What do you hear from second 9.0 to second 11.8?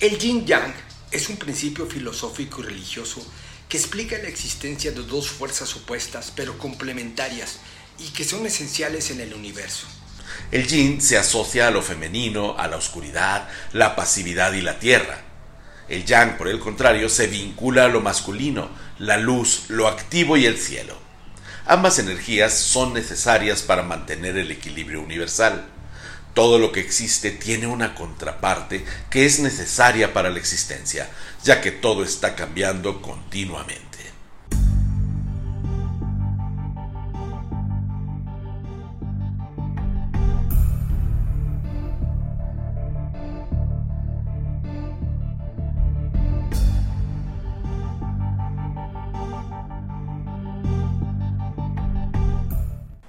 en el universo. El yin se asocia a